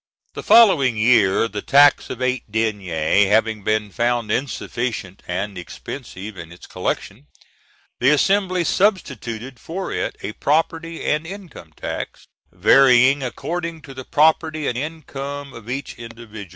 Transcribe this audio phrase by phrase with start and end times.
[0.33, 6.51] The following year, the tax of eight deniers having been found insufficient and expensive in
[6.51, 7.27] its collection,
[7.99, 14.65] the assembly substituted for it a property and income tax, varying according to the property
[14.67, 16.49] and income of each individual.